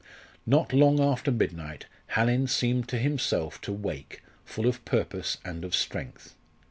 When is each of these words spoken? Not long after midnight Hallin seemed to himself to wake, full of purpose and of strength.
Not 0.47 0.73
long 0.73 0.99
after 0.99 1.29
midnight 1.31 1.85
Hallin 2.07 2.47
seemed 2.47 2.89
to 2.89 2.97
himself 2.97 3.61
to 3.61 3.71
wake, 3.71 4.23
full 4.43 4.65
of 4.65 4.83
purpose 4.83 5.37
and 5.45 5.63
of 5.63 5.75
strength. 5.75 6.33